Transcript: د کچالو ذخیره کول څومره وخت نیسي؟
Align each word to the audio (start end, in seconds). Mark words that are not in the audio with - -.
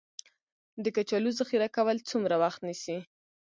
د 0.83 0.85
کچالو 0.95 1.29
ذخیره 1.39 1.67
کول 1.75 1.97
څومره 2.09 2.35
وخت 2.43 2.59
نیسي؟ 2.67 2.97